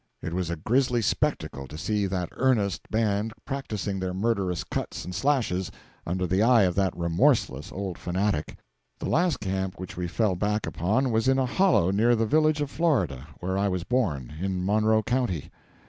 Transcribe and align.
It 0.19 0.33
was 0.33 0.49
a 0.49 0.55
grisly 0.55 1.03
spectacle 1.03 1.67
to 1.67 1.77
see 1.77 2.07
that 2.07 2.29
earnest 2.31 2.89
band 2.89 3.33
practising 3.45 3.99
their 3.99 4.15
murderous 4.15 4.63
cuts 4.63 5.05
and 5.05 5.13
slashes 5.13 5.69
under 6.07 6.25
the 6.25 6.41
eye 6.41 6.63
of 6.63 6.73
that 6.73 6.97
remorseless 6.97 7.71
old 7.71 7.99
fanatic. 7.99 8.57
The 8.97 9.07
last 9.07 9.39
camp 9.39 9.79
which 9.79 9.97
we 9.97 10.07
fell 10.07 10.33
back 10.33 10.65
upon 10.65 11.11
was 11.11 11.27
in 11.27 11.37
a 11.37 11.45
hollow 11.45 11.91
near 11.91 12.15
the 12.15 12.25
village 12.25 12.61
of 12.61 12.71
Florida, 12.71 13.27
where 13.41 13.59
I 13.59 13.67
was 13.67 13.83
born 13.83 14.33
in 14.41 14.65
Monroe 14.65 15.03
County. 15.03 15.51